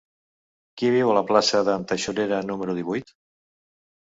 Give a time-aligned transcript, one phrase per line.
[0.81, 3.17] Qui viu a la plaça d'en Taxonera número divuit?